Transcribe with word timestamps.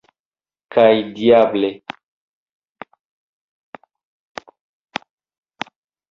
Kaj 0.75 0.91
diable! 1.17 1.69